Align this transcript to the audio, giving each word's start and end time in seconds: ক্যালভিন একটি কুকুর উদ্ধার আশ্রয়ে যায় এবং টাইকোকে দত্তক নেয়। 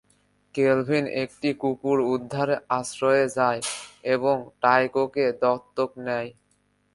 ক্যালভিন 0.55 1.05
একটি 1.23 1.49
কুকুর 1.61 1.97
উদ্ধার 2.13 2.49
আশ্রয়ে 2.69 3.25
যায় 3.37 3.61
এবং 4.05 4.35
টাইকোকে 4.61 5.25
দত্তক 5.41 5.89
নেয়। 6.07 6.29